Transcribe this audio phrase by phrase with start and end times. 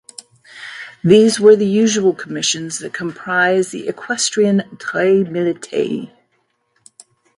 [1.03, 6.11] These were the usual commissions that comprise the equestrian "tres militiae".